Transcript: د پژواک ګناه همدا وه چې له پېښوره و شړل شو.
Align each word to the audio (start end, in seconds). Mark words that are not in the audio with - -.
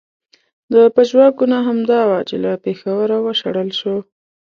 د 0.73 0.75
پژواک 0.95 1.33
ګناه 1.39 1.63
همدا 1.69 1.99
وه 2.09 2.19
چې 2.29 2.35
له 2.43 2.51
پېښوره 2.65 3.17
و 3.21 3.25
شړل 3.39 3.69
شو. 3.79 3.95